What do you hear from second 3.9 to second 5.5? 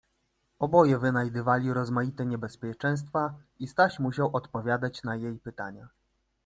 musiał odpowiadać na jej